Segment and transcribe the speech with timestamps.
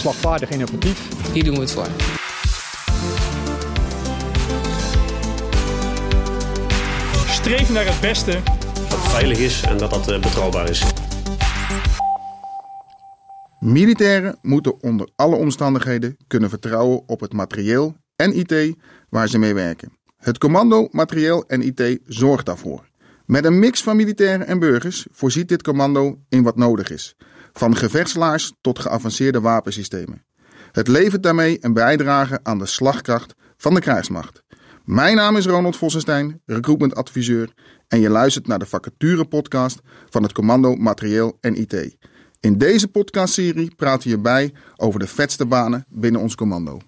[0.00, 1.08] slagvaardig innovatief.
[1.32, 1.86] Hier doen we het voor.
[7.26, 8.32] Streef naar het beste.
[8.74, 10.84] Dat het veilig is en dat dat eh, betrouwbaar is.
[13.60, 18.76] Militairen moeten onder alle omstandigheden kunnen vertrouwen op het materieel en IT
[19.08, 19.92] waar ze mee werken.
[20.16, 22.88] Het commando materieel en IT zorgt daarvoor.
[23.26, 27.16] Met een mix van militairen en burgers voorziet dit commando in wat nodig is.
[27.52, 30.24] Van gevechtslaars tot geavanceerde wapensystemen.
[30.72, 34.42] Het levert daarmee een bijdrage aan de slagkracht van de krijgsmacht.
[34.84, 37.52] Mijn naam is Ronald Vossenstein, recruitment adviseur
[37.88, 41.96] en je luistert naar de vacature podcast van het Commando Materieel en IT.
[42.40, 46.80] In deze podcastserie praten we bij over de vetste banen binnen ons commando.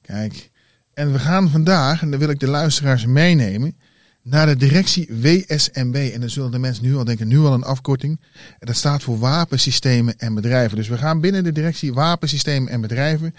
[0.00, 0.50] Kijk,
[0.94, 3.76] en we gaan vandaag, en dan wil ik de luisteraars meenemen,
[4.22, 5.94] naar de directie WSMB.
[5.94, 8.20] En dan zullen de mensen nu al denken, nu al een afkorting.
[8.58, 10.76] En dat staat voor Wapensystemen en Bedrijven.
[10.76, 13.34] Dus we gaan binnen de directie Wapensystemen en Bedrijven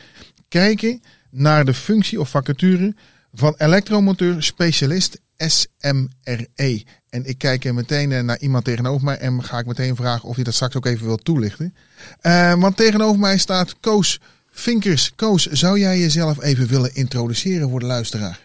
[0.47, 2.95] kijken naar de functie of vacature
[3.33, 6.83] van elektromonteur specialist SMRE.
[7.09, 10.35] En ik kijk meteen eh, naar iemand tegenover mij en ga ik meteen vragen of
[10.35, 11.75] hij dat straks ook even wil toelichten.
[12.21, 14.19] Uh, want tegenover mij staat Koos
[14.51, 15.11] Vinkers.
[15.15, 18.39] Koos, zou jij jezelf even willen introduceren voor de luisteraar?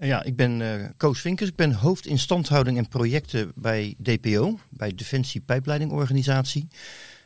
[0.00, 1.48] Ja, ik ben uh, Koos Vinkers.
[1.48, 6.68] Ik ben hoofd instandhouding en projecten bij DPO, bij Defensie Pijpleidingorganisatie.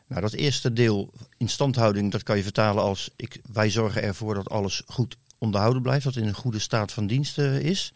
[0.07, 4.51] Nou, dat eerste deel instandhouding, dat kan je vertalen als ik, wij zorgen ervoor dat
[4.51, 7.93] alles goed onderhouden blijft, dat in een goede staat van dienst uh, is.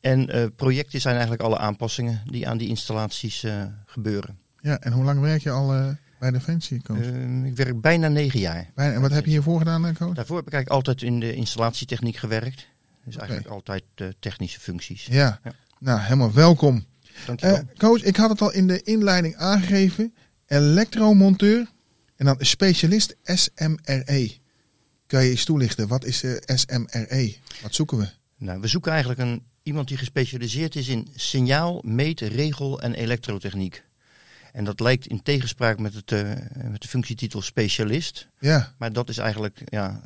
[0.00, 3.46] En uh, projecten zijn eigenlijk alle aanpassingen die aan die installaties
[3.86, 4.38] gebeuren.
[4.60, 7.06] Ja, en hoe lang werk je al bij Defensie, Koos?
[7.44, 8.70] ik werk bijna negen jaar.
[8.74, 10.14] En wat heb je hiervoor gedaan, Koos?
[10.14, 12.66] Daarvoor heb ik eigenlijk altijd in de installatietechniek gewerkt.
[13.06, 13.56] Dus eigenlijk okay.
[13.56, 15.06] altijd technische functies.
[15.06, 15.40] Ja.
[15.44, 15.52] ja.
[15.78, 16.84] nou helemaal welkom.
[17.26, 17.62] Dankjewel.
[17.76, 20.14] Coach, ik had het al in de inleiding aangegeven.
[20.46, 21.70] Elektromonteur
[22.16, 24.36] en dan specialist SMRE.
[25.06, 27.36] Kan je eens toelichten, wat is SMRE?
[27.62, 28.08] Wat zoeken we?
[28.38, 33.84] Nou, we zoeken eigenlijk een, iemand die gespecialiseerd is in signaal, meet, regel en elektrotechniek.
[34.56, 36.20] En dat lijkt in tegenspraak met, het, uh,
[36.70, 38.28] met de functietitel specialist.
[38.38, 38.72] Ja.
[38.78, 40.00] Maar dat is eigenlijk, ja,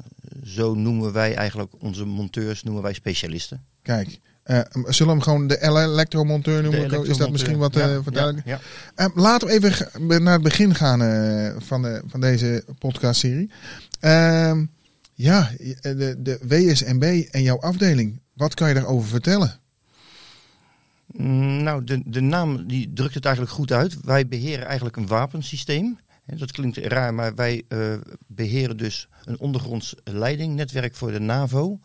[0.45, 3.65] zo noemen wij eigenlijk onze monteurs, noemen wij specialisten.
[3.83, 4.09] Kijk,
[4.45, 7.07] uh, zullen we hem gewoon de elektromonteur noemen?
[7.09, 8.47] Is dat misschien wat uh, ja, verduidelijk?
[8.47, 8.61] Ja,
[8.97, 9.09] ja.
[9.09, 11.01] Uh, laten we even naar het begin gaan
[11.63, 13.51] van, de, van deze podcastserie.
[14.01, 14.65] Ehm,
[15.15, 15.51] ja,
[15.81, 18.21] de, de WSMB en jouw afdeling.
[18.35, 19.60] Wat kan je daarover vertellen?
[21.13, 24.01] Nou, de, de naam die drukt het eigenlijk goed uit.
[24.05, 25.99] Wij beheren eigenlijk een wapensysteem.
[26.25, 27.95] Dat klinkt raar, maar wij uh,
[28.27, 31.81] beheren dus een ondergronds leidingnetwerk voor de NAVO.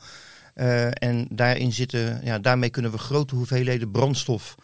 [0.55, 4.55] Uh, en daarin zitten, ja, daarmee kunnen we grote hoeveelheden brandstof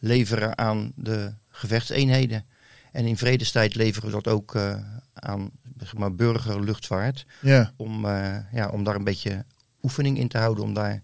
[0.00, 2.44] leveren aan de gevechtseenheden.
[2.92, 4.74] En in vredestijd leveren we dat ook uh,
[5.14, 7.26] aan zeg maar, burgerluchtvaart.
[7.40, 7.72] Ja.
[7.76, 8.06] Om,
[8.52, 9.44] ja, om daar een beetje
[9.82, 11.02] oefening in te houden, om daar,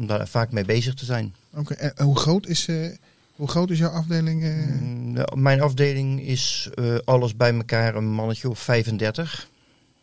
[0.00, 1.34] om daar vaak mee bezig te zijn.
[1.50, 1.92] Oké, okay.
[1.96, 2.88] en hoe groot is, uh,
[3.36, 4.42] hoe groot is jouw afdeling?
[4.80, 6.70] Mm, mijn afdeling is
[7.04, 9.48] alles bij elkaar een mannetje of 35.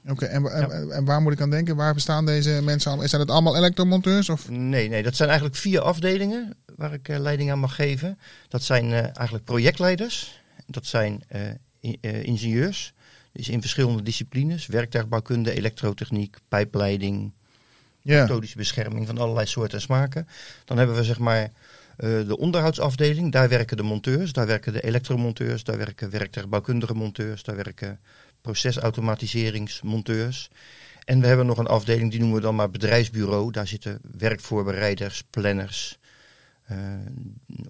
[0.04, 0.96] Oké, okay, en, en, ja.
[0.96, 1.76] en, waar moet ik aan denken?
[1.76, 3.10] Waar bestaan deze mensen allemaal?
[3.10, 4.30] Zijn het allemaal elektromonteurs?
[4.30, 4.50] Of?
[4.50, 8.20] Nee, nee, dat zijn eigenlijk vier afdelingen waar ik leiding aan mag geven.
[8.48, 10.42] Dat zijn eigenlijk projectleiders.
[10.66, 11.24] Dat zijn
[12.22, 12.94] ingenieurs.
[13.32, 14.66] Dus in verschillende disciplines.
[14.66, 17.32] Werktuigbouwkunde, elektrotechniek, pijpleiding,
[18.08, 20.28] methodische bescherming van allerlei soorten en smaken.
[20.66, 21.50] Dan hebben we zeg maar uh,
[22.28, 23.32] de onderhoudsafdeling.
[23.32, 28.00] Daar werken de monteurs, daar werken de elektromonteurs, daar werken werktuigbouwkundige monteurs, daar werken
[28.42, 30.50] procesautomatiseringsmonteurs.
[31.04, 33.52] En we hebben nog een afdeling, die noemen we dan maar bedrijfsbureau.
[33.52, 36.00] Daar zitten werkvoorbereiders, planners,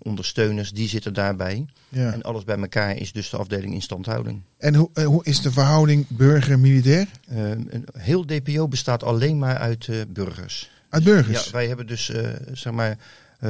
[0.02, 1.66] ondersteuners, die zitten daarbij.
[1.90, 2.14] Ja.
[2.14, 4.42] En alles bij elkaar is dus de afdeling instandhouding.
[4.58, 7.08] En hoe, uh, hoe is de verhouding burger-militair?
[7.28, 10.72] Een heel DPO bestaat alleen maar uit burgers.
[10.90, 11.46] Uit burgers?
[11.46, 12.12] Ja, wij hebben dus,
[12.54, 12.98] zeg maar,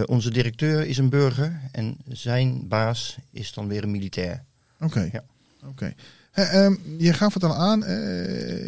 [0.06, 4.44] onze directeur is een burger en zijn baas is dan weer een militair.
[4.80, 4.86] Oké.
[4.86, 5.10] Okay.
[5.12, 5.24] Ja.
[5.68, 5.94] Oké.
[6.32, 6.66] Okay.
[6.66, 7.80] Um, je gaf het al aan,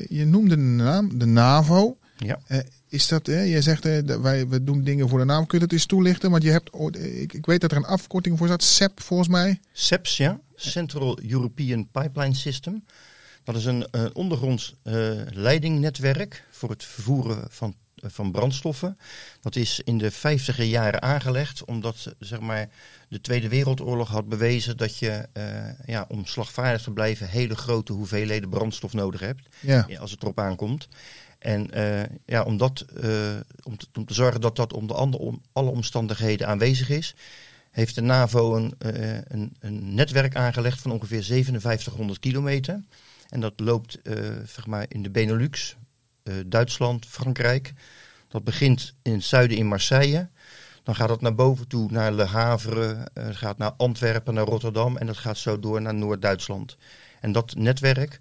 [0.10, 1.98] je noemde de naam, de NAVO.
[2.18, 2.40] Ja.
[2.48, 2.60] Uh,
[2.90, 5.46] is dat, uh, jij zegt uh, wij we doen dingen voor de naam.
[5.46, 6.32] Kun je dat eens toelichten?
[6.32, 9.60] Want je hebt, ik, ik weet dat er een afkorting voor staat, SEP volgens mij.
[9.72, 10.40] SEPS, ja.
[10.56, 12.86] Central European Pipeline System.
[13.44, 14.76] Dat is een ondergronds
[15.30, 18.98] leidingnetwerk voor het vervoeren van, van brandstoffen.
[19.42, 22.70] Dat is in de vijftiger jaren aangelegd, omdat zeg maar,
[23.10, 25.28] de Tweede Wereldoorlog had bewezen dat je
[25.86, 29.56] ja, om slagvaardig te blijven hele grote hoeveelheden brandstof nodig hebt.
[29.60, 29.88] Ja.
[30.00, 30.88] Als het erop aankomt.
[31.40, 35.24] En uh, ja, om, dat, uh, om, te, om te zorgen dat dat onder andere
[35.24, 37.16] om alle omstandigheden aanwezig is,
[37.72, 39.18] heeft de NAVO een, uh,
[39.60, 42.84] een, netwerk aangelegd van ongeveer 5700 kilometer.
[43.30, 44.00] En dat loopt
[44.46, 45.76] zeg maar in de Benelux,
[46.46, 47.74] Duitsland, Frankrijk.
[48.28, 50.30] Dat begint in het zuiden in Marseille.
[50.84, 54.98] Dan gaat het naar boven toe, naar Le Havre, uh, gaat naar Antwerpen, naar Rotterdam
[54.98, 56.78] en dat gaat zo door naar Noord-Duitsland.
[57.20, 58.20] En dat netwerk,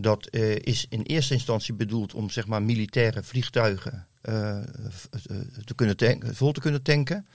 [0.00, 4.06] dat is in eerste instantie bedoeld om zeg maar militaire vliegtuigen
[5.64, 7.26] te kunnen tanken, vol te kunnen tanken.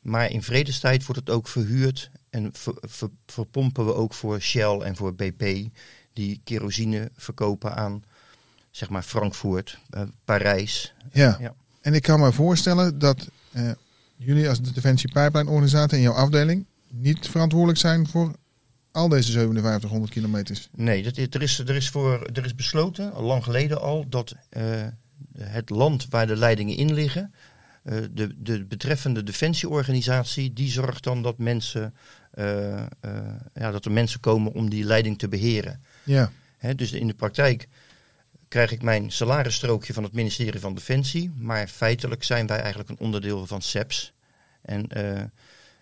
[0.00, 4.78] Maar in vredestijd wordt het ook verhuurd en ver, ver, verpompen we ook voor Shell
[4.78, 5.68] en voor BP,
[6.12, 8.04] die kerosine verkopen aan
[8.70, 10.94] zeg maar Frankfurt, uh, Parijs.
[11.12, 11.36] Ja.
[11.40, 11.54] ja.
[11.80, 13.28] en ik kan me voorstellen dat
[14.16, 18.32] jullie als de Defensie Pipeline organisatie in jouw afdeling niet verantwoordelijk zijn voor
[18.94, 20.68] al deze 5700 kilometers.
[20.74, 24.34] Nee, dat, er, is, er, is voor, er is besloten, al lang geleden al, dat
[24.56, 24.86] uh,
[25.38, 27.34] het land waar de leidingen in liggen,
[27.84, 31.94] uh, de, de betreffende defensieorganisatie, die zorgt dan dat mensen,
[32.34, 32.82] uh,
[33.54, 35.82] ja, dat er mensen komen om die leiding te beheren.
[36.02, 36.30] Ja.
[36.58, 37.68] Hè, dus in de praktijk
[38.48, 42.98] krijg ik mijn salarisstrookje van het ministerie van Defensie, maar feitelijk zijn wij eigenlijk een
[42.98, 44.12] onderdeel van SEPS.
[44.62, 44.88] En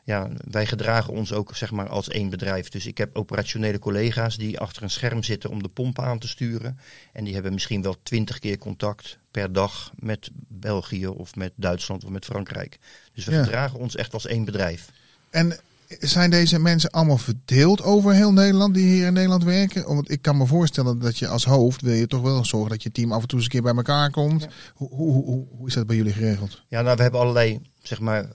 [0.05, 2.69] ja, wij gedragen ons ook zeg maar, als één bedrijf.
[2.69, 6.29] Dus ik heb operationele collega's die achter een scherm zitten om de pompen aan te
[6.29, 6.79] sturen.
[7.13, 12.05] En die hebben misschien wel twintig keer contact per dag met België of met Duitsland
[12.05, 12.79] of met Frankrijk.
[13.15, 13.43] Dus we ja.
[13.43, 14.91] gedragen ons echt als één bedrijf.
[15.31, 15.59] En
[15.99, 19.95] zijn deze mensen allemaal verdeeld over heel Nederland die hier in Nederland werken?
[19.95, 22.83] Want ik kan me voorstellen dat je als hoofd wil je toch wel zorgen dat
[22.83, 24.43] je team af en toe eens een keer bij elkaar komt.
[24.43, 24.49] Ja.
[24.75, 26.63] Hoe, hoe, hoe, hoe is dat bij jullie geregeld?
[26.69, 28.33] Ja, nou we hebben allerlei zeg maar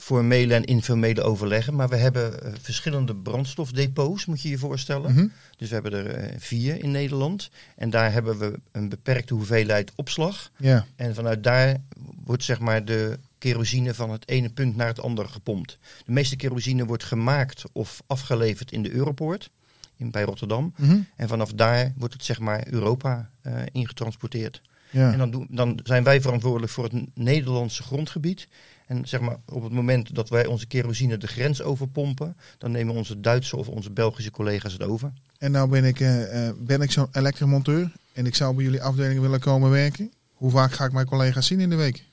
[0.00, 1.74] formele en informele overleggen.
[1.74, 5.10] Maar we hebben uh, verschillende brandstofdepots, moet je je voorstellen.
[5.10, 5.32] Mm -hmm.
[5.56, 7.50] Dus we hebben er uh, vier in Nederland.
[7.76, 10.50] En daar hebben we een beperkte hoeveelheid opslag.
[10.56, 10.86] Ja.
[10.96, 11.76] En vanuit daar
[12.24, 15.78] wordt zeg maar de kerosine van het ene punt naar het andere gepompt.
[16.04, 19.50] De meeste kerosine wordt gemaakt of afgeleverd in de Europoort.
[19.96, 20.74] In, bij Rotterdam.
[20.76, 21.06] Mm -hmm.
[21.16, 24.62] En vanaf daar wordt het zeg maar Europa uh, ingetransporteerd.
[24.90, 25.12] Ja.
[25.12, 28.48] En dan, doen, dan zijn wij verantwoordelijk voor het Nederlandse grondgebied.
[28.90, 32.94] En zeg maar, op het moment dat wij onze kerosine de grens overpompen, dan nemen
[32.94, 35.12] onze Duitse of onze Belgische collega's het over.
[35.38, 39.20] En nou ben ik, uh, ben ik zo'n elektromonteur en ik zou bij jullie afdeling
[39.20, 40.12] willen komen werken.
[40.32, 42.04] Hoe vaak ga ik mijn collega's zien in de week?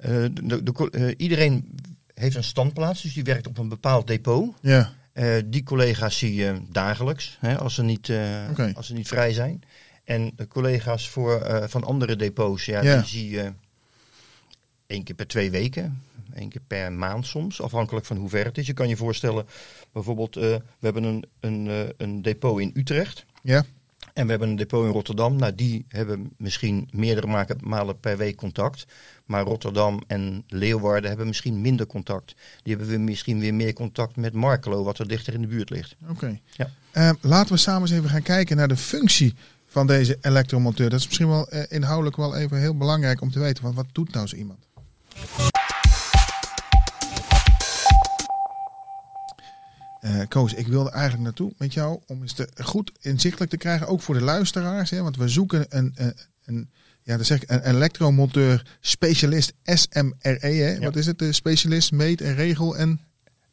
[0.00, 0.08] Uh,
[0.42, 1.78] de, de, uh, iedereen
[2.14, 4.54] heeft een standplaats, dus die werkt op een bepaald depot.
[4.60, 4.92] Ja.
[5.44, 8.12] die collega's zie je dagelijks, hè, als, ze niet,
[8.50, 8.72] okay.
[8.74, 9.62] als ze niet vrij zijn.
[10.04, 12.96] En de collega's voor, van andere depots, ja, ja.
[12.96, 13.52] die zie je
[14.92, 16.02] één keer per twee weken,
[16.34, 18.66] één keer per maand soms, afhankelijk van hoe ver het is.
[18.66, 19.46] Je kan je voorstellen,
[19.92, 23.24] bijvoorbeeld, uh, we hebben een, een, uh, een depot in Utrecht.
[23.42, 23.64] Ja.
[24.12, 25.36] En we hebben een depot in Rotterdam.
[25.36, 28.86] Nou, die hebben misschien meerdere malen per week contact.
[29.24, 32.34] Maar Rotterdam en Leeuwarden hebben misschien minder contact.
[32.62, 35.70] Die hebben we misschien weer meer contact met Markelo, wat er dichter in de buurt
[35.70, 35.96] ligt.
[36.02, 36.12] Oké.
[36.12, 36.40] Okay.
[36.50, 36.70] Ja.
[36.92, 39.34] Uh, laten we samen eens even gaan kijken naar de functie
[39.66, 40.90] van deze elektromonteur.
[40.90, 43.62] Dat is misschien wel inhoudelijk wel even heel belangrijk om te weten.
[43.62, 44.66] Want wat doet nou zo iemand?
[50.04, 53.86] Uh, Koos, ik wilde eigenlijk naartoe met jou om eens te, goed inzichtelijk te krijgen,
[53.86, 54.90] ook voor de luisteraars.
[54.90, 56.14] Hè, want we zoeken een, een,
[56.44, 56.70] een,
[57.02, 60.38] ja, dan zeg ik, een elektromonteur specialist SMRE.
[60.40, 60.48] Hè?
[60.48, 60.78] Ja.
[60.78, 61.18] Wat is het?
[61.18, 63.00] De specialist meet en regel en...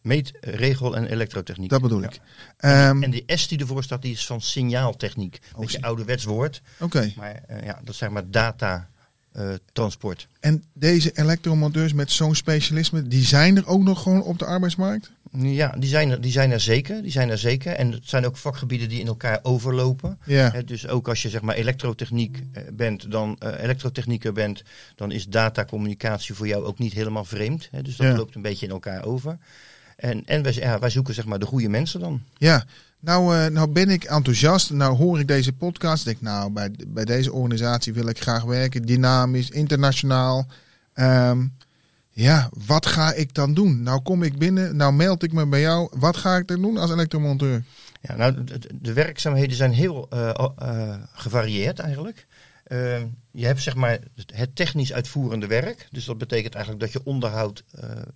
[0.02, 1.70] Meet, regel en elektrotechniek.
[1.70, 2.20] Dat bedoel ik.
[2.60, 2.90] Ja.
[2.90, 5.40] Um, en die S die ervoor staat, die is van signaaltechniek.
[5.54, 6.62] Een beetje ouderwets woord.
[6.74, 6.84] Oké.
[6.84, 7.14] Okay.
[7.18, 8.90] Maar uh, ja, dat is zeg maar data
[9.74, 10.28] transport.
[10.40, 15.12] En deze elektromonteurs met zo'n specialisme, die zijn er ook nog gewoon op de arbeidsmarkt?
[15.32, 17.02] Ja, die zijn, er, die zijn er zeker.
[17.02, 17.72] Die zijn er zeker.
[17.74, 20.18] En het zijn ook vakgebieden die in elkaar overlopen.
[20.26, 20.52] Ja.
[20.52, 22.44] He, dus ook als je zeg maar elektrotechniek
[22.74, 24.64] bent, dan uh, elektrotechnieker bent,
[24.96, 27.68] dan is datacommunicatie voor jou ook niet helemaal vreemd.
[27.72, 28.16] He, dus dat Ja.
[28.16, 29.38] loopt een beetje in elkaar over.
[29.96, 32.22] En, en wij, ja, wij zoeken zeg maar de goede mensen dan.
[32.38, 32.66] Ja,
[33.00, 34.72] nou, uh, nou ben ik enthousiast.
[34.72, 36.06] Nou hoor ik deze podcast.
[36.06, 38.86] Denk nou, bij, bij deze organisatie wil ik graag werken.
[38.86, 40.48] Dynamisch, internationaal.
[40.96, 41.54] Um,
[42.10, 43.84] ja, wat ga ik dan doen?
[43.84, 45.90] Nou kom ik binnen, nou meld ik me bij jou.
[45.94, 47.64] Wat ga ik dan doen als elektromonteur?
[48.02, 52.28] Ja, nou, de, de werkzaamheden zijn heel uh, uh, gevarieerd eigenlijk.
[52.68, 52.98] Uh,
[53.32, 54.00] je hebt zeg maar
[54.34, 55.88] het technisch uitvoerende werk.
[55.92, 57.64] Dus dat betekent eigenlijk dat je onderhoud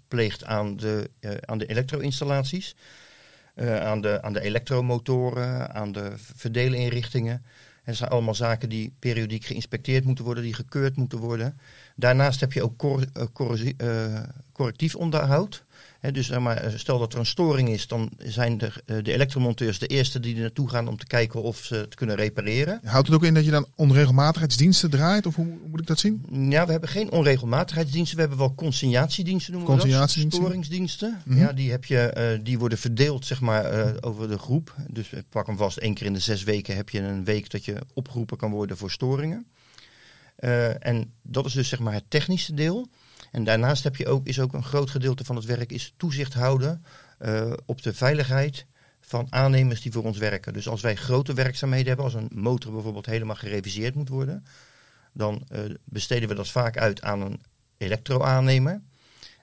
[0.08, 1.10] pleegt aan de,
[1.46, 2.75] aan de elektro-installaties.
[3.55, 7.45] Uh, aan, de, aan de elektromotoren, aan de verdeelinrichtingen.
[7.83, 11.60] Het zijn allemaal zaken die periodiek geïnspecteerd moeten worden, die gekeurd moeten worden.
[11.95, 13.75] Daarnaast heb je ook cor, corrosie,
[14.51, 15.65] correctief onderhoud.
[16.12, 19.13] Dus zeg maar, eh, stel dat er een storing is, dan zijn de, eh, de
[19.13, 22.79] elektromonteurs de eerste die er naartoe gaan om te kijken of ze het kunnen repareren.
[22.83, 25.25] Houdt het ook in dat je dan onregelmatigheidsdiensten draait?
[25.25, 26.25] Of hoe, hoe moet ik dat zien?
[26.50, 28.15] Ja, we hebben geen onregelmatigheidsdiensten.
[28.15, 30.10] We hebben wel consignatiediensten noemen we dat.
[30.10, 31.22] Storingsdiensten.
[31.25, 31.39] Mhm.
[31.39, 34.75] Ja, die, heb je, eh, die worden verdeeld zeg maar, over de groep.
[34.89, 37.65] Dus pak hem vast, één keer in de zes weken heb je een week dat
[37.65, 39.45] je opgeroepen kan worden voor storingen.
[40.79, 42.89] En dat is dus zeg maar het technische deel.
[43.34, 46.34] En daarnaast heb je ook, is ook een groot gedeelte van het werk is toezicht
[46.34, 46.84] houden
[47.18, 48.66] eh, op de veiligheid
[49.00, 50.54] van aannemers die voor ons werken.
[50.54, 54.46] Dus als wij grote werkzaamheden hebben, als een motor bijvoorbeeld helemaal gereviseerd moet worden,
[55.13, 57.42] dan eh, besteden we dat vaak uit aan een
[57.78, 58.82] elektroaannemer.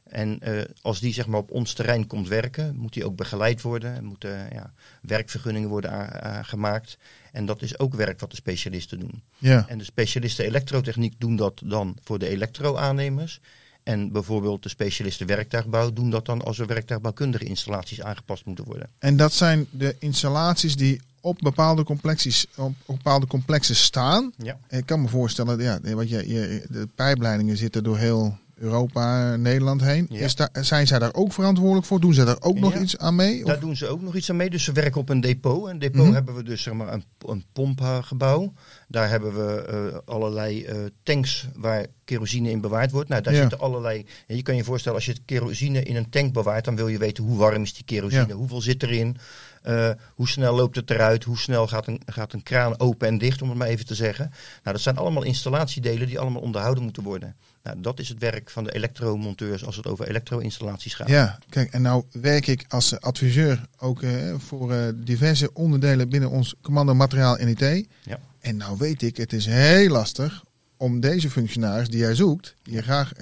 [0.04, 3.62] En eh, als die zeg maar op ons terrein komt werken, moet die ook begeleid
[3.62, 3.94] worden.
[3.94, 6.99] Er moeten ja, werkvergunningen worden aangemaakt.
[7.32, 9.23] En dat is ook werk wat de specialisten doen.
[9.38, 9.64] Ja.
[9.68, 13.40] En de specialisten elektrotechniek doen dat dan voor de elektroaannemers.
[13.82, 18.88] En bijvoorbeeld de specialisten werktuigbouw doen dat dan als er werktuigbouwkundige installaties aangepast moeten worden.
[18.99, 24.32] En dat zijn de installaties die op bepaalde complexes, op bepaalde complexen staan.
[24.37, 24.58] Ja.
[24.68, 29.80] Ik kan me voorstellen, ja, want je, je, de pijpleidingen zitten door heel Europa, Nederland
[29.80, 30.06] heen.
[30.10, 30.18] Ja.
[30.24, 32.00] Is daar, zijn zij daar ook verantwoordelijk voor?
[32.00, 32.80] Doen zij daar ook nog Ja.
[32.80, 33.40] iets aan mee?
[33.40, 34.50] Of- Daar doen ze ook nog iets aan mee.
[34.50, 35.68] Dus ze werken op een depot.
[35.68, 36.12] Een depot Mhm.
[36.12, 38.52] hebben we dus zeg maar, een, een pompgebouw.
[38.88, 43.08] Daar hebben we eh, allerlei eh, tanks waar kerosine in bewaard wordt.
[43.08, 43.40] Nou, daar Ja.
[43.40, 44.06] zitten allerlei.
[44.26, 47.24] je kan je voorstellen, als je kerosine in een tank bewaart, dan wil je weten
[47.24, 49.16] hoe warm is die kerosine, hoeveel zit erin,
[49.62, 53.18] eh, hoe snel loopt het eruit, hoe snel gaat een, gaat een kraan open en
[53.18, 54.24] dicht, om het maar even te zeggen.
[54.62, 57.36] Nou, dat zijn allemaal installatiedelen die allemaal onderhouden moeten worden.
[57.62, 61.08] Nou, dat is het werk van de elektromonteurs als het over elektro-installaties gaat.
[61.08, 66.08] Ja, kijk, en nou werk ik als eh, adviseur ook eh, voor eh, diverse onderdelen
[66.08, 67.86] binnen ons commando materiaal NIT.
[68.02, 68.18] Ja.
[68.40, 70.44] En nou weet ik, het is heel lastig
[70.76, 73.12] om deze functionaris die jij zoekt, die je graag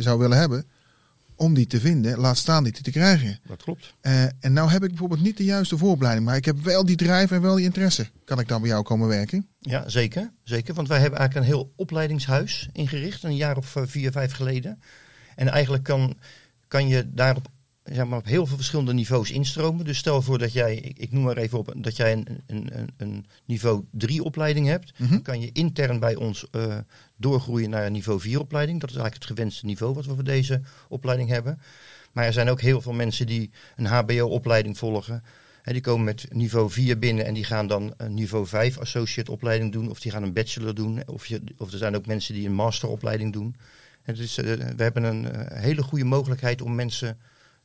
[0.00, 0.64] zou willen hebben,
[1.38, 3.38] om die te vinden, laat staan die te krijgen.
[3.46, 3.94] Dat klopt.
[4.00, 6.96] Eh, en nou heb ik bijvoorbeeld niet de juiste vooropleiding, maar ik heb wel die
[6.96, 8.08] drijf en wel die interesse.
[8.24, 9.48] Kan ik dan bij jou komen werken?
[9.58, 10.32] Ja, zeker.
[10.42, 10.74] zeker.
[10.74, 14.82] Want wij hebben eigenlijk een heel opleidingshuis ingericht, een jaar of eh, vier, vijf geleden.
[15.34, 16.16] En eigenlijk kan,
[16.68, 17.48] kan je daarop
[17.92, 19.84] zeg maar, op heel veel verschillende niveaus instromen.
[19.84, 22.68] Dus stel voor dat jij, ik, ik noem maar even op, dat jij een, een,
[22.72, 24.98] een, een niveau 3 opleiding hebt.
[24.98, 25.10] Mhm.
[25.10, 26.78] Dan kan je intern bij ons eh,
[27.16, 28.80] doorgroeien naar een niveau 4 opleiding.
[28.80, 31.60] Dat is eigenlijk het gewenste niveau wat we voor deze opleiding hebben.
[32.12, 35.22] Maar er zijn ook heel veel mensen die een HBO-opleiding volgen.
[35.62, 39.30] Hè, die komen met niveau 4 binnen en die gaan dan een niveau 5 associate
[39.30, 39.90] opleiding doen.
[39.90, 41.02] Of die gaan een bachelor doen.
[41.06, 43.56] Of, je, of er zijn ook mensen die een masteropleiding doen.
[44.02, 44.26] En eh,
[44.76, 47.18] we hebben een eh, hele goede mogelijkheid om mensen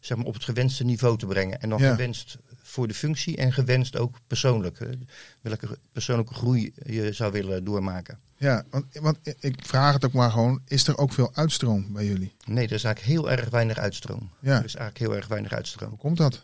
[0.06, 1.62] zeg maar, op het gewenste niveau te brengen.
[1.62, 1.92] En dan Ja.
[1.92, 4.80] gewenst voor de functie en gewenst ook persoonlijk.
[4.80, 4.88] eh,
[5.42, 8.20] welke persoonlijke groei je zou willen doormaken.
[8.38, 12.06] Ja, want, want ik vraag het ook maar gewoon, is er ook veel uitstroom bij
[12.06, 12.34] jullie?
[12.46, 14.30] Nee, er is eigenlijk heel erg weinig uitstroom.
[14.40, 14.58] Ja.
[14.58, 15.90] Er is eigenlijk heel erg weinig uitstroom.
[15.90, 16.42] Hoe komt dat?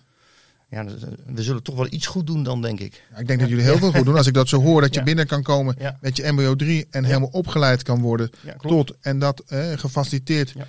[0.70, 3.04] Ja, dat- we zullen toch wel iets goed doen dan, denk ik.
[3.12, 4.16] Ja, ik denk dat jullie heel veel goed doen.
[4.16, 5.06] Als ik dat zo hoor, dat je Ja.
[5.06, 8.30] binnen kan komen met je MBO 3 en helemaal opgeleid kan worden
[8.62, 10.62] tot en dat eh, gefaciliteerd eh,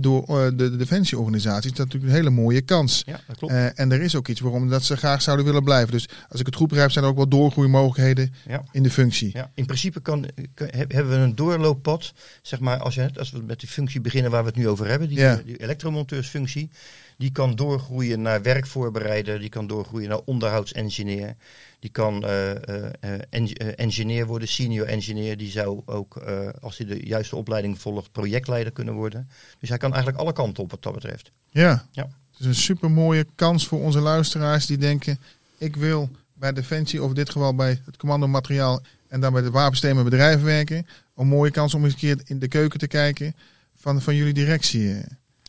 [0.00, 1.70] door eh, de, de defensieorganisaties.
[1.72, 3.02] Dat is natuurlijk een hele mooie kans.
[3.06, 3.52] Ja, dat klopt.
[3.54, 5.92] Eh, en er is ook iets waarom dat ze graag zouden willen blijven.
[5.92, 8.62] Dus als ik het goed begrijp, zijn er ook wel doorgroeimogelijkheden ja.
[8.72, 9.30] in de functie.
[9.32, 12.12] Ja, in principe kan, kan- heb- hebben we een doorlooppad.
[12.42, 14.86] Zeg maar, als, je, als we met die functie beginnen waar we het nu over
[14.86, 15.40] hebben, die, Ja.
[15.44, 16.70] die elektromonteursfunctie,
[17.18, 21.34] die kan doorgroeien naar werkvoorbereider, die kan doorgroeien naar onderhoudsengineer,
[21.82, 26.16] die kan eh, eh, eh, en- engineer worden, senior engineer, die zou ook,
[26.60, 29.28] als hij de juiste opleiding volgt, projectleider kunnen worden.
[29.58, 31.30] Dus hij kan eigenlijk alle kanten op wat dat betreft.
[31.50, 31.86] Ja.
[31.90, 32.02] Ja.
[32.02, 35.18] Het is een super mooie kans voor onze luisteraars die denken:
[35.58, 39.42] ik wil bij Defensie, of in dit geval bij het commando materiaal en dan bij
[39.42, 40.86] de wapensystemen bedrijven werken.
[41.16, 43.34] Een mooie kans om eens een keer in de keuken te kijken
[43.74, 44.96] van, van jullie directie.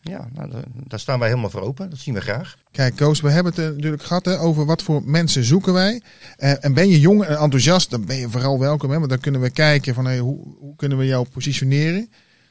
[0.04, 1.90] Ja, nou, da- daar staan wij helemaal voor open.
[1.90, 2.58] Dat zien we graag.
[2.72, 6.02] Kijk, Koos, we hebben het natuurlijk gehad hè, over wat voor mensen zoeken wij.
[6.38, 8.90] Eh, en ben je jong en enthousiast, dan ben je vooral welkom.
[8.92, 12.10] Hè, want dan kunnen we kijken van hey, hoe, hoe kunnen we jou positioneren.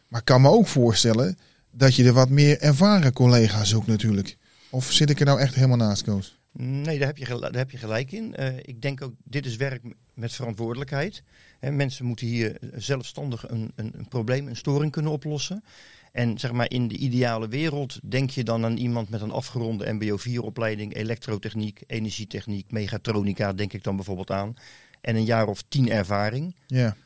[0.08, 1.38] Maar ik kan me ook voorstellen
[1.70, 4.36] dat je er wat meer ervaren collega's zoekt natuurlijk.
[4.70, 6.38] Of zit ik er nou echt helemaal naast, Koos?
[6.52, 8.34] Nee, daar heb je, daar heb je gelijk in.
[8.36, 9.82] Eh, ik denk ook, dit is werk
[10.14, 11.22] met verantwoordelijkheid.
[11.58, 15.64] Hè, mensen moeten hier zelfstandig een, een, een probleem, een storing kunnen oplossen.
[16.12, 19.92] En zeg maar, in de ideale wereld denk je dan aan iemand met een afgeronde
[19.92, 24.54] MBO-4-opleiding, elektrotechniek, energietechniek, mechatronica, denk ik dan bijvoorbeeld aan.
[25.00, 26.56] En een jaar of tien ervaring.
[26.66, 26.96] Ja,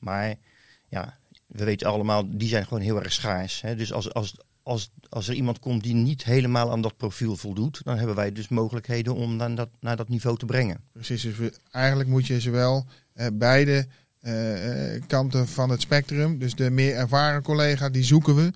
[0.00, 0.34] Maar
[0.88, 3.60] ja, we weten allemaal, die zijn gewoon heel erg schaars.
[3.60, 3.76] Hè?
[3.76, 7.80] Dus als, als, als, als er iemand komt die niet helemaal aan dat profiel voldoet,
[7.84, 10.80] dan hebben wij dus mogelijkheden om naar dat, naar dat niveau te brengen.
[10.92, 11.22] precies.
[11.22, 13.86] Dus we- eigenlijk moet je zowel eh, beide eh, eh,
[15.06, 18.52] kanten van het spectrum, dus de meer ervaren collega, die zoeken we.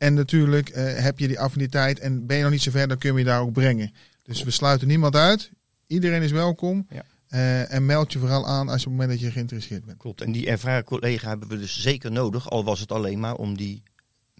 [0.00, 2.98] En natuurlijk eh, heb je die affiniteit en ben je nog niet zo ver, dan
[2.98, 3.92] kun je je daar ook brengen.
[4.22, 5.50] Dus we sluiten niemand uit.
[5.86, 6.86] Iedereen is welkom.
[6.90, 7.02] Ja.
[7.28, 9.98] Eh, en meld je vooral aan als op het moment dat je geïnteresseerd bent.
[9.98, 10.20] Klopt.
[10.20, 13.56] En die ervaren collega hebben we dus zeker nodig, al was het alleen maar om
[13.56, 13.82] die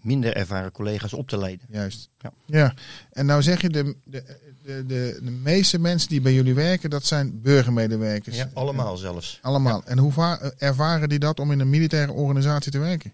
[0.01, 1.65] minder ervaren collega's op te leiden.
[1.69, 2.09] Juist.
[2.19, 2.31] Ja.
[2.45, 2.73] ja.
[3.11, 4.23] En nou zeg je, de, de,
[4.63, 8.37] de, de, de meeste mensen die bij jullie werken, dat zijn burgermedewerkers.
[8.37, 9.39] Ja, allemaal zelfs.
[9.41, 9.83] Allemaal.
[9.85, 13.13] En hoe va- ervaren die dat om in een militaire organisatie te werken?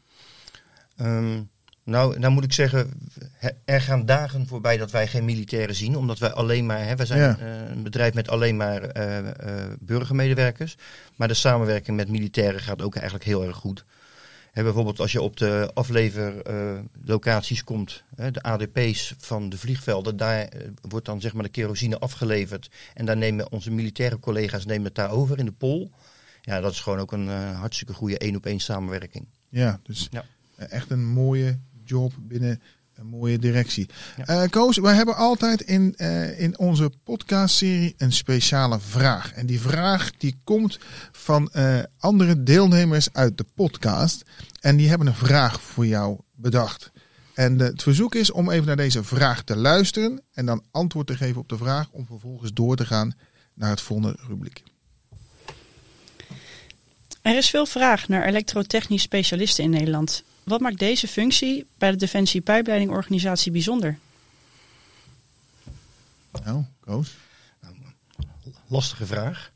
[0.98, 1.42] Ehm,
[1.84, 2.92] nou, nou moet ik zeggen,
[3.66, 7.06] er gaan dagen voorbij dat wij geen militairen zien, omdat wij alleen maar, hè, wij
[7.06, 7.38] zijn Ja.
[7.40, 10.78] eh, een bedrijf met alleen maar eh, eh, burgermedewerkers,
[11.16, 13.86] maar de samenwerking met militairen gaat ook eigenlijk heel erg goed.
[14.64, 20.68] Bijvoorbeeld als je op de afleverlocaties komt, hè, de ADP's van de vliegvelden, daar eh,
[20.82, 24.96] wordt dan zeg maar de kerosine afgeleverd en daar nemen onze militaire collega's nemen het
[24.96, 25.92] daar over in de pol.
[26.42, 29.26] Ja, dat is gewoon ook een eh, hartstikke goede één op één samenwerking.
[29.50, 30.26] Ja, dus Ja.
[30.58, 32.62] echt een mooie job binnen
[32.98, 33.90] een mooie directie.
[34.18, 34.26] Ja.
[34.26, 39.34] Eh, Koos, wij hebben altijd in, eh, in onze podcastserie een speciale vraag.
[39.34, 40.80] En die vraag die komt
[41.12, 44.24] van eh, andere deelnemers uit de podcast.
[44.60, 46.92] En die hebben een vraag voor jou bedacht.
[47.34, 51.18] En het verzoek is om even naar deze vraag te luisteren en dan antwoord te
[51.18, 53.14] geven op de vraag om vervolgens door te gaan
[53.54, 54.64] naar het volgende rubriek.
[57.22, 60.24] Er is veel vraag naar elektrotechnisch specialisten in Nederland.
[60.48, 63.98] Wat maakt deze functie bij de Defensie Pijpleidingorganisatie bijzonder?
[66.44, 67.16] Nou, Koos.
[68.68, 69.52] Lastige vraag.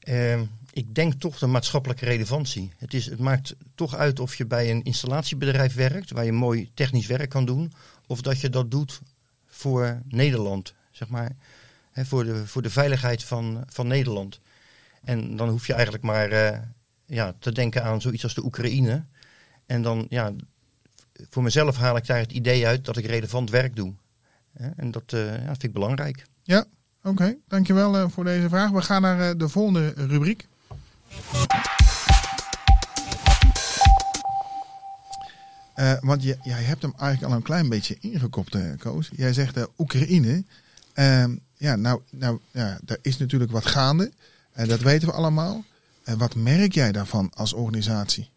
[0.00, 2.72] Ehm, ik denk toch de maatschappelijke relevantie.
[2.76, 6.70] Het, is, het maakt toch uit of je bij een installatiebedrijf werkt, waar je mooi
[6.74, 7.72] technisch werk kan doen,
[8.06, 9.00] of dat je dat doet
[9.46, 11.30] voor Nederland, zeg maar.
[11.90, 14.40] Hè, voor, de, voor de veiligheid van, van Nederland.
[15.04, 16.58] En dan hoef je eigenlijk maar eh,
[17.06, 19.04] ja, te denken aan zoiets als de Oekraïne.
[19.66, 20.32] En dan, ja,
[21.30, 23.94] voor mezelf haal ik daar het idee uit dat ik relevant werk doe.
[24.52, 26.26] Hè, En dat eh, ja, vind ik belangrijk.
[26.42, 26.64] Ja,
[27.02, 27.36] oké.
[27.48, 28.70] Dankjewel eh, voor deze vraag.
[28.70, 30.48] We gaan naar eh, de volgende rubriek.
[35.74, 39.10] Eh, want je, jij hebt hem eigenlijk al een klein beetje ingekopt, eh, Koos.
[39.16, 40.44] Jij zegt eh, Oekraïne.
[40.92, 44.12] Ehm, ja, nou, nou ja, daar is natuurlijk wat gaande.
[44.52, 45.64] En dat weten we allemaal.
[46.04, 48.30] En wat merk jij daarvan als organisatie?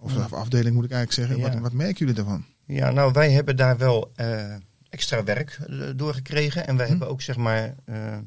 [0.00, 1.46] Of afdeling moet ik eigenlijk zeggen.
[1.46, 1.52] Ja.
[1.52, 2.44] Wat, wat merken jullie daarvan?
[2.66, 4.54] Ja, nou, wij hebben daar wel eh,
[4.88, 6.66] extra werk eh, doorgekregen.
[6.66, 6.90] En wij Hm.
[6.90, 8.18] hebben ook, zeg maar, eh,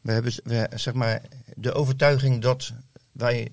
[0.00, 1.22] we hebben we, zeg maar,
[1.56, 2.72] de overtuiging dat
[3.12, 3.48] wij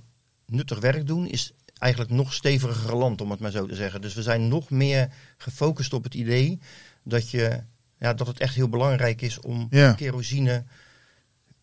[0.46, 4.02] nuttig werk doen, is eigenlijk nog steviger geland, om het maar zo te zeggen.
[4.02, 6.60] Dus we zijn nog meer gefocust op het idee
[7.04, 7.60] dat, je,
[8.00, 9.94] ja, dat het echt heel belangrijk is om Ja.
[9.94, 10.64] kerosine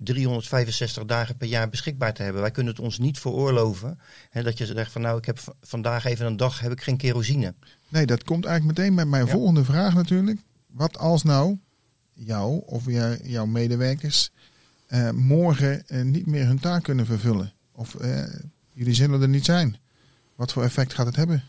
[0.03, 2.41] 365 dagen per jaar beschikbaar te hebben.
[2.43, 3.99] Wij kunnen het ons niet veroorloven.
[4.31, 6.97] Hè, dat je zegt van nou, ik heb vandaag even een dag heb ik geen
[6.97, 7.55] kerosine.
[7.89, 9.33] Nee, dat komt eigenlijk meteen bij mijn Ja.
[9.33, 10.41] volgende vraag natuurlijk.
[10.67, 11.59] Wat als nou
[12.13, 14.31] jou of jou- jouw medewerkers
[14.87, 17.53] eh, morgen eh, niet meer hun taak kunnen vervullen?
[17.73, 18.25] Of eh,
[18.73, 19.77] jullie zullen er niet zijn?
[20.37, 21.43] Wat voor effect gaat het hebben?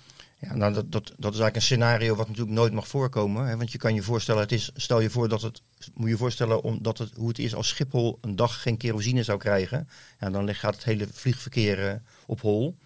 [0.43, 3.45] Ja, nou, dat, dat, dat is eigenlijk een scenario wat natuurlijk nooit mag voorkomen.
[3.45, 3.57] Hè?
[3.57, 5.61] Want je kan je voorstellen, het is, stel je voor dat het,
[5.93, 9.37] moet je voorstellen omdat het, hoe het is als Schiphol een dag geen kerosine zou
[9.37, 9.87] krijgen.
[10.19, 12.77] Ja, dan gaat het hele vliegverkeer eh, op hol.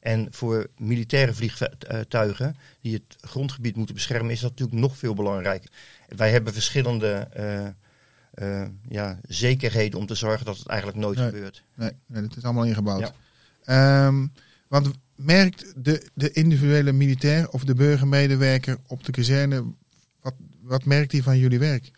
[0.00, 5.70] En voor militaire vliegtuigen die het grondgebied moeten beschermen, is dat natuurlijk nog veel belangrijker.
[6.08, 7.66] Wij hebben verschillende eh,
[8.30, 11.28] eh, ja, zekerheden om te zorgen dat het eigenlijk nooit Nee.
[11.28, 11.62] gebeurt.
[11.74, 13.00] Nee, nee, dat is allemaal ingebouwd.
[13.00, 14.06] Ja.
[14.06, 14.26] Ehm,
[14.68, 14.90] want
[15.24, 19.64] merkt de, de individuele militair of de burgermedewerker op de kazerne,
[20.20, 21.90] wat, wat merkt hij van jullie werk?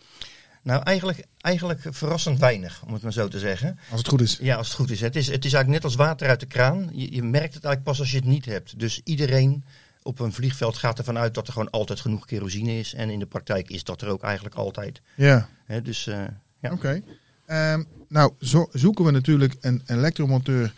[0.62, 3.78] Nou, eigenlijk, eigenlijk verrassend weinig, om het maar zo te zeggen.
[3.90, 4.38] Als het goed is.
[4.40, 5.00] Ja, als het goed is.
[5.00, 6.90] Het is, het is eigenlijk net als water uit de kraan.
[6.92, 8.78] Je, je merkt het eigenlijk pas als je het niet hebt.
[8.78, 9.64] Dus iedereen
[10.02, 12.94] op een vliegveld gaat ervan uit dat er gewoon altijd genoeg kerosine is.
[12.94, 15.00] En in de praktijk is dat er ook eigenlijk altijd.
[15.14, 15.48] Ja.
[15.82, 16.24] Dus eh,
[16.60, 16.72] ja.
[16.72, 17.02] Oké.
[17.46, 20.74] Ehm, nou, zo zoeken we natuurlijk een elektromonteur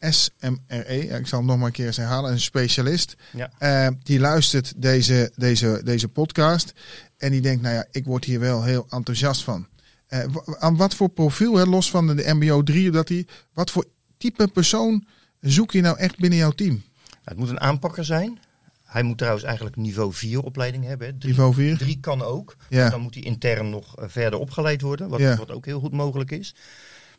[0.00, 1.08] SMRE.
[1.18, 2.32] Ik zal nog maar een keer eens herhalen.
[2.32, 3.14] Een specialist.
[3.32, 3.50] Ja.
[3.58, 6.72] Ehm, die luistert deze, deze, deze podcast.
[7.16, 9.66] En die denkt, nou ja, ik word hier wel heel enthousiast van.
[10.06, 13.70] Eh, wa- aan wat voor profiel, hè, los van de MBO 3, dat die, wat
[13.70, 13.84] voor
[14.18, 15.06] type persoon
[15.40, 16.82] zoek je nou echt binnen jouw team?
[17.24, 18.38] Het moet een aanpakker zijn.
[18.84, 21.06] Hij moet trouwens eigenlijk niveau 4 opleiding hebben.
[21.06, 21.12] Hè.
[21.18, 21.78] Drie, Niveau 4?
[21.78, 22.56] drie kan ook.
[22.68, 22.88] Ja.
[22.90, 25.08] Dan moet hij intern nog eh, verder opgeleid worden.
[25.08, 25.36] Wat, Ja.
[25.36, 26.54] wat ook heel goed mogelijk is.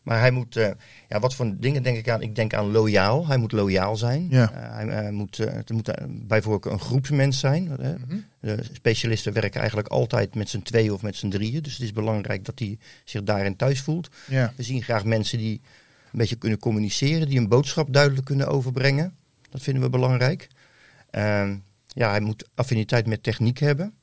[0.10, 0.69] Maar hij moet, eh,
[1.10, 2.22] ja, wat voor dingen denk ik aan?
[2.22, 3.28] Ik denk aan loyaal.
[3.28, 4.28] Hij moet loyaal zijn.
[4.30, 4.52] Ja.
[4.52, 5.91] Eh, hij eh, moet, het moet
[6.28, 7.63] bij voorkeur een groepsmens zijn.
[7.63, 8.17] Mhm.
[8.39, 11.62] De specialisten werken eigenlijk altijd met z'n tweeën of met z'n drieën.
[11.62, 14.10] Dus het is belangrijk dat hij zich daarin thuis voelt.
[14.28, 14.54] Ja.
[14.56, 15.62] We zien graag mensen die
[16.12, 19.15] een beetje kunnen communiceren, die een boodschap duidelijk kunnen overbrengen.
[19.50, 20.48] Dat vinden we belangrijk.
[21.10, 21.56] Ehm,
[21.88, 23.93] ja, hij moet affiniteit met techniek hebben.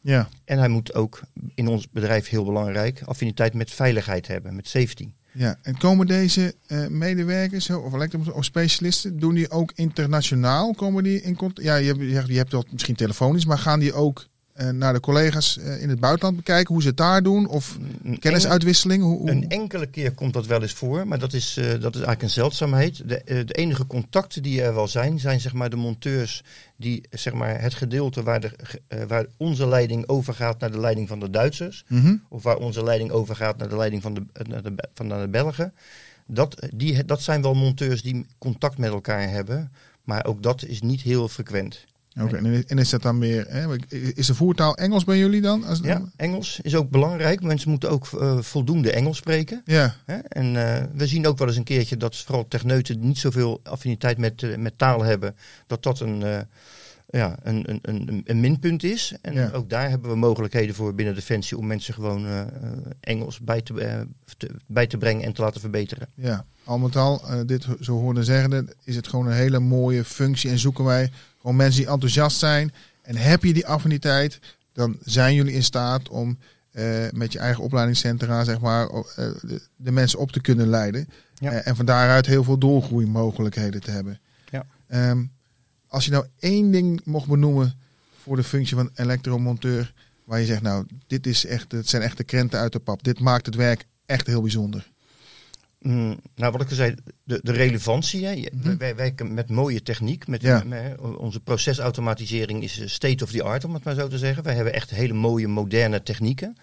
[0.00, 1.20] Ja, En hij moet ook
[1.54, 5.08] in ons bedrijf heel belangrijk affiniteit met veiligheid hebben, met safety.
[5.34, 5.58] Ja.
[5.62, 10.74] En komen deze eh, medewerkers of of specialisten, doen die ook internationaal?
[10.74, 11.66] Komen die in contact?
[11.66, 14.26] Ja, je hebt, je hebt- dat misschien telefonisch, maar gaan die ook
[14.72, 17.46] naar de collega's eh, in het buitenland bekijken hoe ze het daar doen?
[17.48, 19.02] Of Een kennisuitwisseling?
[19.02, 21.76] Hoe, hoe- Een enkele keer komt dat wel eens voor, maar dat is, eh, dat
[21.76, 23.08] is eigenlijk een zeldzaamheid.
[23.08, 26.42] De, eh, de enige contacten die er wel zijn, zijn zeg maar de monteurs
[26.76, 28.50] die zeg maar, het gedeelte waar, de,
[28.88, 32.16] eh, waar onze leiding overgaat naar de leiding van de Duitsers, Mhm.
[32.28, 35.28] of waar onze leiding overgaat naar de leiding van de, eh, naar de, van de
[35.30, 35.74] Belgen.
[36.26, 39.72] Dat, die, dat zijn wel monteurs die contact met elkaar hebben,
[40.04, 41.84] maar ook dat is niet heel frequent.
[42.20, 43.66] Oké, en is- en is dat dan meer, hè,
[44.14, 45.64] is de voertaal Engels bij jullie dan?
[45.64, 47.42] Als, Ja, Engels is ook belangrijk.
[47.42, 49.62] Mensen moeten ook eh, voldoende Engels spreken.
[49.64, 50.16] ja, Hè?
[50.16, 53.60] En eh, we zien ook wel eens een keertje dat vooral techneuten die niet zoveel
[53.62, 56.22] affiniteit met, eh, met taal hebben, dat dat een,
[57.06, 59.14] ja, een, een, een, een minpunt is.
[59.22, 59.50] En Ja.
[59.52, 62.26] ook daar hebben we mogelijkheden voor binnen Defensie om mensen gewoon
[63.00, 66.08] Engels bij te, te- bij te brengen en te laten verbeteren.
[66.14, 66.44] ja.
[66.64, 70.58] Al met al, dit zo hoorde zeggen, is het gewoon een hele mooie functie en
[70.58, 71.10] zoeken wij
[71.44, 72.72] gewoon mensen die enthousiast zijn.
[73.02, 74.38] En heb je die affiniteit,
[74.72, 76.38] dan zijn jullie in staat om
[76.70, 79.04] eh, met je eigen opleidingscentra zeg maar, eh,
[79.40, 81.08] de, de mensen op te kunnen leiden.
[81.34, 81.50] Ja.
[81.50, 84.20] Eh, en van daaruit heel veel doorgroeimogelijkheden te hebben.
[84.50, 84.66] Ja.
[84.86, 85.24] Ehm,
[85.88, 87.74] als je nou één ding mocht benoemen
[88.22, 92.16] voor de functie van elektromonteur, waar je zegt, nou, dit is echt, het zijn echt
[92.16, 93.02] de krenten uit de pap.
[93.02, 94.92] Dit maakt het werk echt heel bijzonder.
[95.86, 96.94] Mm, nou, wat ik al zei,
[97.24, 98.26] de, de relevantie.
[98.26, 98.46] Hè.
[98.52, 98.76] Mhm.
[98.76, 100.26] Wij werken met mooie techniek.
[100.26, 100.62] Met, Ja.
[100.66, 104.42] met- onze procesautomatisering is eh, state of the art, om het maar zo te zeggen.
[104.42, 106.56] Wij hebben echt hele mooie, moderne technieken.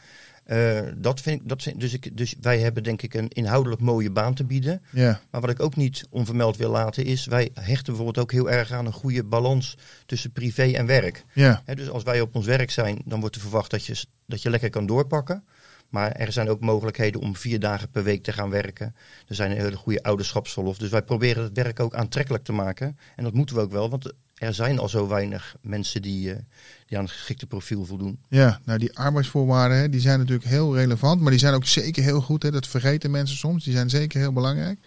[0.44, 3.82] Eh, dat vind ik, dat vind, dus, ik, dus wij hebben denk ik een inhoudelijk
[3.82, 4.82] mooie baan te bieden.
[4.92, 8.50] Ja, Maar wat ik ook niet onvermeld wil laten is, wij hechten bijvoorbeeld ook heel
[8.52, 11.24] erg aan een goede balans tussen privé en werk.
[11.34, 14.04] ja, Hè, dus als wij op ons werk zijn, dan wordt er verwacht dat je,
[14.26, 15.44] dat je lekker kan doorpakken.
[15.92, 18.96] Maar er zijn ook mogelijkheden om vier dagen per week te gaan werken.
[19.28, 20.78] Er zijn een hele goede ouderschapsverlof.
[20.78, 22.98] Dus wij proberen het werk ook aantrekkelijk te maken.
[23.16, 26.38] En dat moeten we ook wel, want er zijn al zo weinig mensen die, eh,
[26.86, 28.20] die aan het geschikte profiel voldoen.
[28.30, 28.60] ja.
[28.66, 32.22] Nou, die arbeidsvoorwaarden, hè, die zijn natuurlijk heel relevant, maar die zijn ook zeker heel
[32.22, 32.44] goed.
[32.44, 32.52] Hè.
[32.52, 33.64] Dat vergeten mensen soms.
[33.64, 34.80] Die zijn zeker heel belangrijk.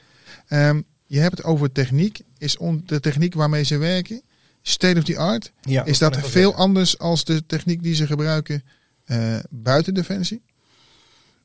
[0.47, 2.21] Ehm, je hebt het over techniek.
[2.39, 4.23] Is de techniek waarmee ze werken
[4.67, 5.53] state of the art?
[5.61, 8.65] Ja, is dat veel anders als de techniek die ze gebruiken
[9.05, 10.43] eh, buiten Defensie?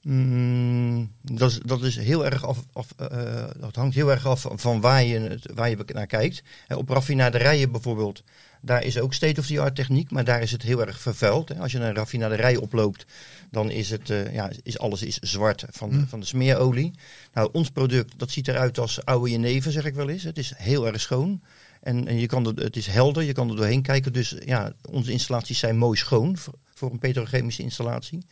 [0.01, 4.45] Mm, dat, is, dat is heel erg af, af eh, dat hangt heel erg af
[4.49, 6.43] van waar je, waar je naar kijkt.
[6.67, 8.23] Op raffinaderijen bijvoorbeeld,
[8.61, 11.49] daar is ook state-of-the-art techniek, maar daar is het heel erg vervuild.
[11.49, 11.55] Hè.
[11.55, 13.05] Als je een raffinaderij oploopt,
[13.51, 16.93] dan is, het, eh, ja, is alles is zwart van, de, van de smeerolie.
[17.33, 20.23] Nou, ons product, dat ziet eruit als oude jenever, zeg ik wel eens.
[20.23, 21.41] Het is heel erg schoon.
[21.81, 24.13] En, en je kan er, het is helder, je kan er doorheen kijken.
[24.13, 28.25] Dus ja, onze installaties zijn mooi schoon voor, voor een petrochemische installatie.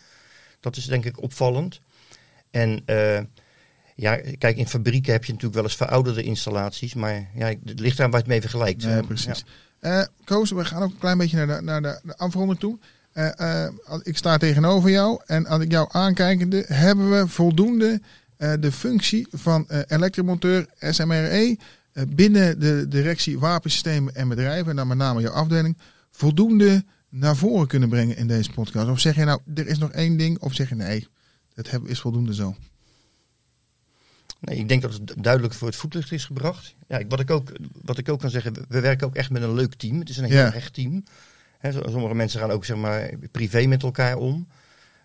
[0.73, 1.82] Dat is denk ik opvallend.
[2.51, 3.19] En eh,
[3.95, 6.93] ja, kijk, in fabrieken heb je natuurlijk wel eens verouderde installaties.
[6.93, 8.84] Maar ja, het ligt eraan waar je het mee vergelijkt.
[8.84, 9.45] Nee, precies.
[9.80, 12.80] Eh Koos, we gaan ook een klein beetje naar de, naar de, de afronding toe.
[13.13, 13.67] Eh,
[14.03, 18.01] ik sta tegenover jou en als ik jou aankijkende, hebben we voldoende
[18.60, 21.58] de functie van elektromonteur SMRE
[22.08, 25.77] binnen de directie wapensystemen en bedrijven, en dan met name jouw afdeling,
[26.12, 28.89] voldoende naar voren kunnen brengen in deze podcast?
[28.89, 31.08] Of zeg je nou, er is nog één ding, of zeg je nee,
[31.54, 32.56] dat heb- is voldoende zo?
[34.39, 36.76] Nee, ik denk dat het duidelijk voor het voetlicht is gebracht.
[36.88, 39.41] Ja, wat, ik ook, wat ik ook kan zeggen, we- we werken ook echt met
[39.41, 40.00] een leuk team.
[40.00, 40.54] Het is een heel Ja.
[40.54, 41.04] echt team.
[41.72, 44.48] Sommige mensen gaan ook zeg maar, privé met elkaar om.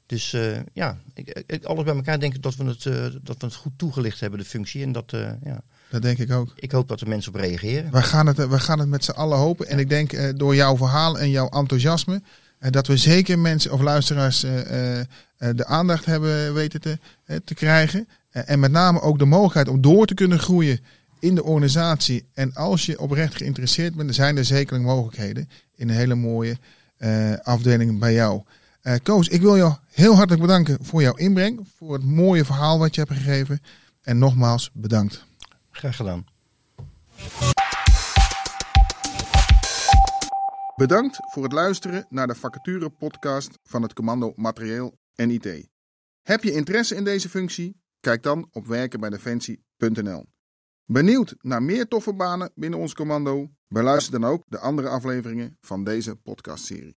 [0.07, 3.37] Dus eh, ja, ik, ik- alles bij elkaar denk ik dat we, het, eh, dat
[3.41, 4.83] we het goed toegelicht hebben, de functie.
[4.83, 6.53] En dat, eh, ja, Dat denk ik ook.
[6.57, 7.91] ik hoop dat er mensen op reageren.
[7.93, 9.67] We gaan het, we gaan het met z'n allen hopen.
[9.69, 12.23] En ik denk eh, door jouw verhaal en jouw enthousiasme.
[12.59, 15.01] eh, dat we zeker mensen of luisteraars eh, eh,
[15.37, 18.09] eh, de aandacht hebben weten te, eh, te krijgen.
[18.31, 20.81] Eh, en met name ook de mogelijkheid om door te kunnen groeien
[21.19, 22.25] in de organisatie.
[22.35, 26.57] En als je oprecht geïnteresseerd bent, zijn er zeker mogelijkheden in een hele mooie
[26.97, 28.43] eh, afdeling bij jou.
[28.83, 31.61] Eh Koos, ik wil jou heel hartelijk bedanken voor jouw inbreng.
[31.79, 33.61] Voor het mooie verhaal wat je hebt gegeven.
[34.03, 35.25] En nogmaals bedankt.
[35.73, 36.25] Graag gedaan.
[40.77, 45.69] Bedankt voor het luisteren naar de vacature podcast van het Commando Materieel en IT.
[46.23, 47.81] Heb je interesse in deze functie?
[48.01, 50.27] Kijk dan op werkenbijdefensie.nl.
[50.85, 53.51] Benieuwd naar meer toffe banen binnen ons commando?
[53.69, 56.97] Beluister dan ook de andere afleveringen van deze podcastserie.